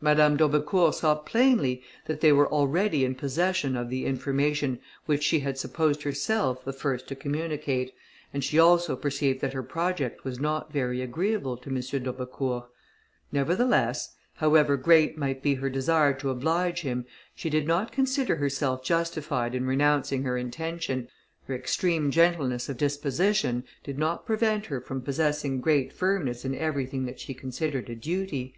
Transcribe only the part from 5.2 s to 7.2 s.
she had supposed herself the first to